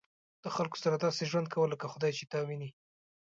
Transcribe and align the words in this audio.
د 0.43 0.45
خلکو 0.55 0.77
سره 0.83 0.95
داسې 1.05 1.23
ژوند 1.31 1.47
کوه 1.53 1.67
لکه 1.73 1.85
خدای 1.93 2.11
چې 2.17 2.23
تا 2.31 2.39
ویني. 2.47 2.69